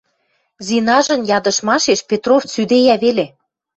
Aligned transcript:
Зинажын 0.67 1.21
ядыштмашеш 1.37 1.99
Петров 2.09 2.41
цӱдейӓ 2.51 2.95
веле. 3.03 3.25